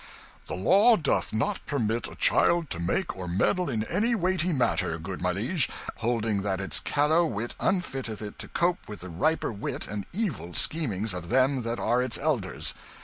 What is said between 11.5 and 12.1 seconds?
that are